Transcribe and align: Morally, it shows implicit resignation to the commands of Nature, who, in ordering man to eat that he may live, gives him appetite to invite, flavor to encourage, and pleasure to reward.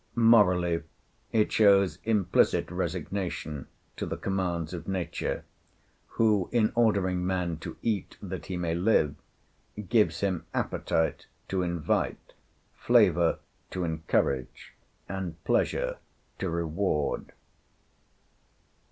Morally, 0.15 0.81
it 1.31 1.51
shows 1.51 1.99
implicit 2.05 2.71
resignation 2.71 3.67
to 3.95 4.07
the 4.07 4.17
commands 4.17 4.73
of 4.73 4.87
Nature, 4.87 5.43
who, 6.17 6.49
in 6.51 6.71
ordering 6.73 7.23
man 7.23 7.57
to 7.57 7.77
eat 7.83 8.17
that 8.19 8.47
he 8.47 8.57
may 8.57 8.73
live, 8.73 9.13
gives 9.89 10.21
him 10.21 10.47
appetite 10.55 11.27
to 11.47 11.61
invite, 11.61 12.33
flavor 12.73 13.37
to 13.69 13.83
encourage, 13.83 14.73
and 15.07 15.37
pleasure 15.43 15.99
to 16.39 16.49
reward. 16.49 17.31